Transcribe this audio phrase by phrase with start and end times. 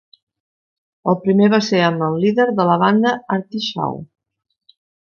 [1.13, 3.99] El primer va ser amb el líder de la banda Artie Shaw.